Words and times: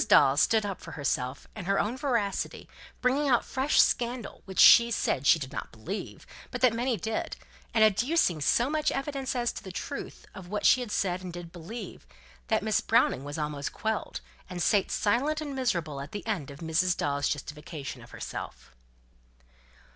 Dawes 0.07 0.41
stood 0.41 0.65
up 0.65 0.81
for 0.81 0.93
herself 0.93 1.45
and 1.53 1.67
her 1.67 1.79
own 1.79 1.95
veracity, 1.95 2.67
bringing 3.01 3.29
out 3.29 3.45
fresh 3.45 3.79
scandal, 3.79 4.41
which 4.45 4.57
she 4.57 4.89
said 4.89 5.27
she 5.27 5.37
did 5.37 5.51
not 5.51 5.71
believe, 5.71 6.25
but 6.49 6.61
that 6.61 6.73
many 6.73 6.97
did; 6.97 7.35
and 7.71 7.83
adducing 7.83 8.41
so 8.41 8.67
much 8.67 8.89
evidence 8.91 9.35
as 9.35 9.51
to 9.51 9.61
the 9.63 9.71
truth 9.71 10.25
of 10.33 10.47
what 10.47 10.65
she 10.65 10.81
had 10.81 10.89
said 10.91 11.21
and 11.21 11.33
did 11.33 11.51
believe, 11.51 12.07
that 12.47 12.63
Miss 12.63 12.81
Browning 12.81 13.23
was 13.23 13.37
almost 13.37 13.73
quelled, 13.73 14.21
and 14.49 14.59
sate 14.59 14.89
silent 14.89 15.39
and 15.39 15.53
miserable 15.53 16.01
at 16.01 16.13
the 16.13 16.25
end 16.25 16.49
of 16.49 16.61
Mrs. 16.61 16.97
Dawes' 16.97 17.29
justification 17.29 18.01
of 18.01 18.09
herself. 18.09 18.71